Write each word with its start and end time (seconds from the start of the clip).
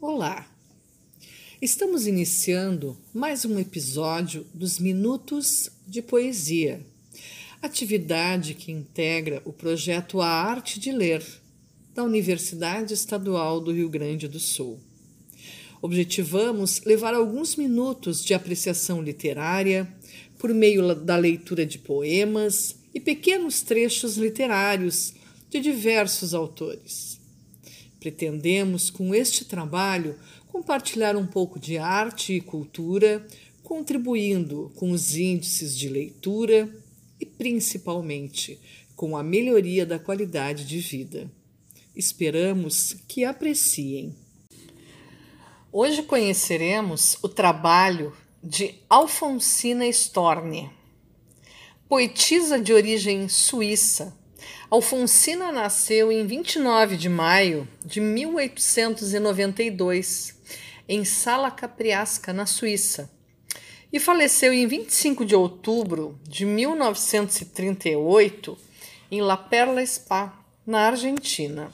Olá! 0.00 0.48
Estamos 1.60 2.06
iniciando 2.06 2.96
mais 3.12 3.44
um 3.44 3.58
episódio 3.58 4.46
dos 4.54 4.78
Minutos 4.78 5.70
de 5.88 6.00
Poesia, 6.00 6.86
atividade 7.60 8.54
que 8.54 8.70
integra 8.70 9.42
o 9.44 9.52
projeto 9.52 10.20
A 10.20 10.28
Arte 10.28 10.78
de 10.78 10.92
Ler, 10.92 11.26
da 11.96 12.04
Universidade 12.04 12.94
Estadual 12.94 13.60
do 13.60 13.72
Rio 13.72 13.88
Grande 13.88 14.28
do 14.28 14.38
Sul. 14.38 14.78
Objetivamos 15.82 16.80
levar 16.84 17.12
alguns 17.12 17.56
minutos 17.56 18.24
de 18.24 18.34
apreciação 18.34 19.02
literária 19.02 19.92
por 20.38 20.54
meio 20.54 20.94
da 20.94 21.16
leitura 21.16 21.66
de 21.66 21.76
poemas 21.76 22.76
e 22.94 23.00
pequenos 23.00 23.62
trechos 23.62 24.16
literários 24.16 25.12
de 25.50 25.58
diversos 25.58 26.34
autores. 26.34 27.17
Pretendemos, 28.00 28.90
com 28.90 29.14
este 29.14 29.44
trabalho, 29.44 30.16
compartilhar 30.46 31.16
um 31.16 31.26
pouco 31.26 31.58
de 31.58 31.78
arte 31.78 32.34
e 32.34 32.40
cultura, 32.40 33.26
contribuindo 33.62 34.72
com 34.76 34.92
os 34.92 35.16
índices 35.16 35.76
de 35.76 35.88
leitura 35.88 36.68
e, 37.20 37.26
principalmente, 37.26 38.58
com 38.96 39.16
a 39.16 39.22
melhoria 39.22 39.84
da 39.84 39.98
qualidade 39.98 40.64
de 40.64 40.78
vida. 40.78 41.30
Esperamos 41.94 42.96
que 43.06 43.24
apreciem. 43.24 44.14
Hoje 45.70 46.02
conheceremos 46.02 47.18
o 47.22 47.28
trabalho 47.28 48.12
de 48.42 48.74
Alfonsina 48.88 49.86
Storni, 49.88 50.70
poetisa 51.88 52.60
de 52.60 52.72
origem 52.72 53.28
suíça 53.28 54.17
Alfonsina 54.70 55.50
nasceu 55.50 56.12
em 56.12 56.24
29 56.26 56.96
de 56.96 57.08
maio 57.08 57.66
de 57.84 58.00
1892 58.00 60.38
em 60.88 61.04
Sala 61.04 61.50
Capriasca, 61.50 62.32
na 62.32 62.46
Suíça, 62.46 63.10
e 63.92 64.00
faleceu 64.00 64.52
em 64.52 64.66
25 64.66 65.24
de 65.24 65.34
outubro 65.34 66.20
de 66.26 66.44
1938 66.44 68.58
em 69.10 69.20
La 69.20 69.36
Perla 69.36 69.84
Spa, 69.84 70.34
na 70.66 70.82
Argentina. 70.82 71.70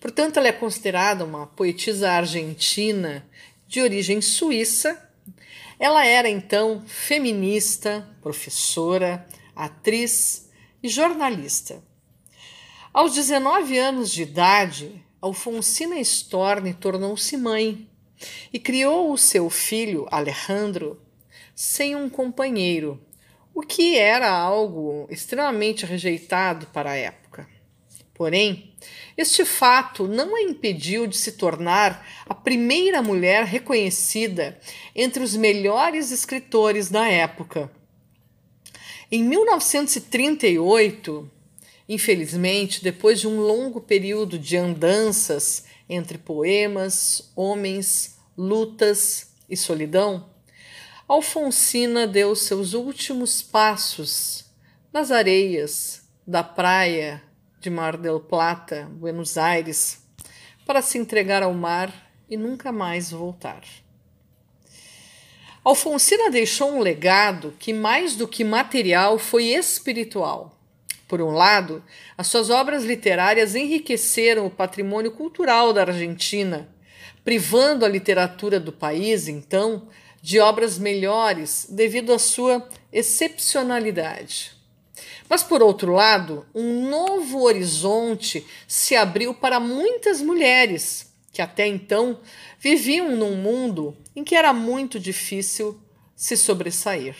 Portanto, 0.00 0.38
ela 0.38 0.48
é 0.48 0.52
considerada 0.52 1.24
uma 1.24 1.46
poetisa 1.46 2.10
argentina 2.10 3.24
de 3.68 3.80
origem 3.80 4.20
suíça. 4.20 5.00
Ela 5.78 6.04
era 6.04 6.28
então 6.28 6.82
feminista, 6.86 8.08
professora, 8.20 9.24
atriz 9.54 10.45
e 10.86 10.88
jornalista. 10.88 11.82
Aos 12.94 13.12
19 13.12 13.76
anos 13.76 14.12
de 14.12 14.22
idade, 14.22 15.04
Alfonsina 15.20 15.98
Storni 15.98 16.72
tornou-se 16.72 17.36
mãe 17.36 17.88
e 18.52 18.60
criou 18.60 19.12
o 19.12 19.18
seu 19.18 19.50
filho 19.50 20.06
Alejandro 20.12 21.00
sem 21.56 21.96
um 21.96 22.08
companheiro, 22.08 23.00
o 23.52 23.62
que 23.62 23.98
era 23.98 24.30
algo 24.30 25.08
extremamente 25.10 25.84
rejeitado 25.84 26.66
para 26.68 26.92
a 26.92 26.96
época. 26.96 27.48
Porém, 28.14 28.72
este 29.16 29.44
fato 29.44 30.06
não 30.06 30.36
a 30.36 30.42
impediu 30.42 31.08
de 31.08 31.16
se 31.16 31.32
tornar 31.32 32.06
a 32.26 32.34
primeira 32.34 33.02
mulher 33.02 33.44
reconhecida 33.44 34.58
entre 34.94 35.22
os 35.24 35.34
melhores 35.34 36.12
escritores 36.12 36.88
da 36.88 37.08
época 37.08 37.70
em 39.10 39.22
1938, 39.22 41.30
infelizmente, 41.88 42.82
depois 42.82 43.20
de 43.20 43.28
um 43.28 43.40
longo 43.40 43.80
período 43.80 44.38
de 44.38 44.56
andanças 44.56 45.64
entre 45.88 46.18
poemas, 46.18 47.30
homens, 47.36 48.18
lutas 48.36 49.30
e 49.48 49.56
solidão, 49.56 50.28
Alfonsina 51.08 52.06
deu 52.06 52.34
seus 52.34 52.74
últimos 52.74 53.40
passos 53.40 54.44
nas 54.92 55.12
areias 55.12 56.02
da 56.26 56.42
praia 56.42 57.22
de 57.60 57.70
Mar 57.70 57.96
del 57.96 58.18
Plata, 58.18 58.88
Buenos 58.90 59.38
Aires, 59.38 60.02
para 60.66 60.82
se 60.82 60.98
entregar 60.98 61.44
ao 61.44 61.54
mar 61.54 62.10
e 62.28 62.36
nunca 62.36 62.72
mais 62.72 63.12
voltar. 63.12 63.62
Alfonsina 65.66 66.30
deixou 66.30 66.76
um 66.76 66.78
legado 66.78 67.52
que, 67.58 67.72
mais 67.72 68.14
do 68.14 68.28
que 68.28 68.44
material, 68.44 69.18
foi 69.18 69.46
espiritual. 69.46 70.56
Por 71.08 71.20
um 71.20 71.32
lado, 71.32 71.82
as 72.16 72.28
suas 72.28 72.50
obras 72.50 72.84
literárias 72.84 73.56
enriqueceram 73.56 74.46
o 74.46 74.50
patrimônio 74.50 75.10
cultural 75.10 75.72
da 75.72 75.80
Argentina, 75.80 76.68
privando 77.24 77.84
a 77.84 77.88
literatura 77.88 78.60
do 78.60 78.70
país, 78.70 79.26
então, 79.26 79.88
de 80.22 80.38
obras 80.38 80.78
melhores 80.78 81.66
devido 81.68 82.12
à 82.12 82.18
sua 82.20 82.64
excepcionalidade. 82.92 84.52
Mas, 85.28 85.42
por 85.42 85.64
outro 85.64 85.92
lado, 85.92 86.46
um 86.54 86.88
novo 86.88 87.42
horizonte 87.42 88.46
se 88.68 88.94
abriu 88.94 89.34
para 89.34 89.58
muitas 89.58 90.22
mulheres 90.22 91.12
que 91.36 91.42
até 91.42 91.66
então 91.66 92.18
viviam 92.58 93.14
num 93.14 93.36
mundo 93.36 93.94
em 94.16 94.24
que 94.24 94.34
era 94.34 94.54
muito 94.54 94.98
difícil 94.98 95.78
se 96.14 96.34
sobressair. 96.34 97.14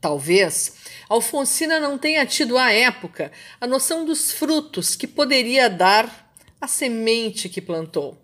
Talvez 0.00 0.76
Alfonsina 1.06 1.78
não 1.78 1.98
tenha 1.98 2.24
tido 2.24 2.56
à 2.56 2.72
época 2.72 3.30
a 3.60 3.66
noção 3.66 4.06
dos 4.06 4.32
frutos 4.32 4.96
que 4.96 5.06
poderia 5.06 5.68
dar 5.68 6.32
a 6.58 6.66
semente 6.66 7.50
que 7.50 7.60
plantou. 7.60 8.16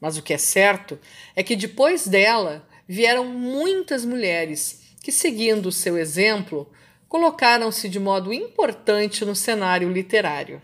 Mas 0.00 0.16
o 0.16 0.22
que 0.22 0.32
é 0.32 0.38
certo 0.38 1.00
é 1.34 1.42
que 1.42 1.56
depois 1.56 2.06
dela 2.06 2.64
vieram 2.86 3.24
muitas 3.24 4.04
mulheres 4.04 4.82
que, 5.02 5.10
seguindo 5.10 5.66
o 5.66 5.72
seu 5.72 5.98
exemplo, 5.98 6.70
colocaram-se 7.08 7.88
de 7.88 7.98
modo 7.98 8.32
importante 8.32 9.24
no 9.24 9.34
cenário 9.34 9.90
literário. 9.92 10.62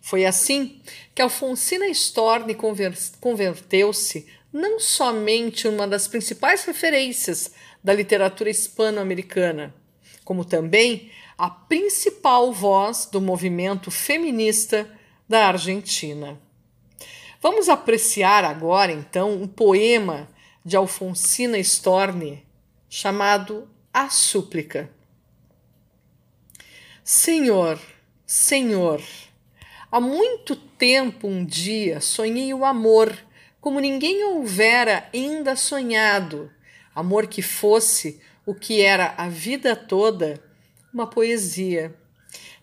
Foi 0.00 0.24
assim 0.24 0.80
que 1.14 1.22
Alfonsina 1.22 1.86
Storni 1.88 2.56
converteu-se 3.20 4.26
não 4.52 4.80
somente 4.80 5.68
uma 5.68 5.86
das 5.86 6.08
principais 6.08 6.64
referências 6.64 7.52
da 7.82 7.92
literatura 7.92 8.50
hispano-americana, 8.50 9.74
como 10.24 10.44
também 10.44 11.10
a 11.36 11.48
principal 11.48 12.52
voz 12.52 13.06
do 13.06 13.20
movimento 13.20 13.90
feminista 13.90 14.90
da 15.28 15.46
Argentina. 15.46 16.40
Vamos 17.40 17.68
apreciar 17.68 18.44
agora, 18.44 18.90
então, 18.90 19.34
um 19.34 19.46
poema 19.46 20.28
de 20.64 20.76
Alfonsina 20.76 21.58
Storni 21.58 22.44
chamado 22.88 23.68
A 23.92 24.10
Súplica. 24.10 24.90
Senhor, 27.04 27.78
Senhor, 28.26 29.00
Há 29.90 30.00
muito 30.00 30.54
tempo, 30.54 31.26
um 31.26 31.42
dia, 31.42 31.98
sonhei 31.98 32.52
o 32.52 32.62
amor, 32.62 33.16
como 33.58 33.80
ninguém 33.80 34.22
houvera 34.22 35.08
ainda 35.14 35.56
sonhado. 35.56 36.52
Amor 36.94 37.26
que 37.26 37.40
fosse 37.40 38.20
o 38.44 38.54
que 38.54 38.82
era 38.82 39.14
a 39.16 39.30
vida 39.30 39.74
toda, 39.74 40.42
uma 40.92 41.06
poesia. 41.06 41.94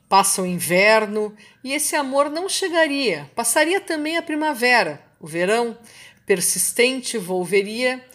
Passa 0.07 0.43
o 0.43 0.45
inverno 0.45 1.35
e 1.63 1.73
esse 1.73 1.95
amor 1.95 2.29
não 2.29 2.47
chegaria. 2.47 3.27
Passaria 3.33 3.81
também 3.81 4.17
a 4.17 4.21
primavera, 4.21 5.03
o 5.19 5.25
verão 5.25 5.75
persistente 6.27 7.17
volveria 7.17 8.05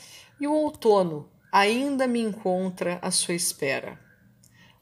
e 0.40 0.46
o 0.46 0.52
outono 0.52 1.28
ainda 1.50 2.06
me 2.06 2.20
encontra 2.20 3.00
à 3.02 3.10
sua 3.10 3.34
espera. 3.34 3.98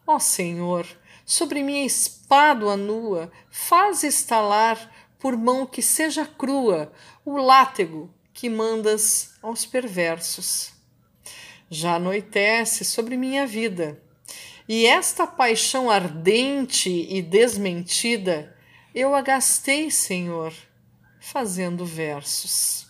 Ó 0.07 0.17
oh, 0.17 0.21
Senhor, 0.21 0.87
sobre 1.29 1.63
minha 1.63 1.85
espádua 1.85 2.75
nua, 2.75 3.31
faz 3.51 4.03
estalar, 4.03 4.91
por 5.19 5.37
mão 5.37 5.67
que 5.67 5.83
seja 5.83 6.25
crua, 6.25 6.91
o 7.23 7.37
látego 7.37 8.11
que 8.33 8.49
mandas 8.49 9.35
aos 9.43 9.67
perversos. 9.67 10.73
Já 11.69 11.97
anoitece 11.97 12.83
sobre 12.83 13.15
minha 13.15 13.47
vida, 13.47 14.03
e 14.67 14.87
esta 14.87 15.27
paixão 15.27 15.91
ardente 15.91 16.89
e 16.89 17.21
desmentida 17.21 18.57
eu 18.95 19.15
a 19.15 19.21
gastei, 19.21 19.91
Senhor, 19.91 20.55
fazendo 21.21 21.85
versos. 21.85 22.87